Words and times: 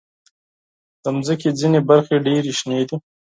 د 1.03 1.05
مځکې 1.15 1.49
ځینې 1.59 1.79
برخې 1.89 2.15
ډېر 2.25 2.43
شنې 2.59 2.81
دي. 2.89 2.97